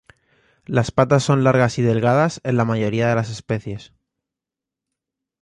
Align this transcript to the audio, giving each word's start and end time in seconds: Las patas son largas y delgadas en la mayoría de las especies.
Las 0.65 0.89
patas 0.89 1.21
son 1.23 1.43
largas 1.43 1.77
y 1.77 1.83
delgadas 1.83 2.41
en 2.43 2.57
la 2.57 2.65
mayoría 2.65 3.07
de 3.07 3.13
las 3.13 3.29
especies. 3.29 3.93